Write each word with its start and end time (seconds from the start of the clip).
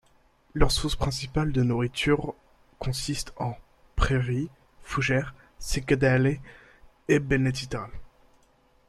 Leurs 0.55 0.71
sources 0.71 0.95
principales 0.95 1.51
de 1.51 1.61
nourriture 1.61 2.33
consistent 2.79 3.33
en 3.37 3.55
prairies, 3.95 4.49
fougères, 4.81 5.35
Cycadales 5.59 6.39
et 7.07 7.19
Bennettitales. 7.19 7.91